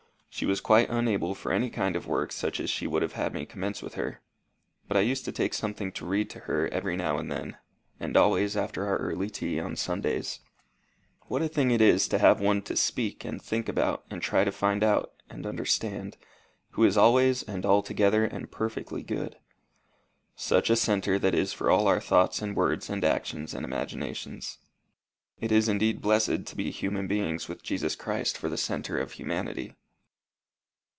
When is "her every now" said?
6.39-7.17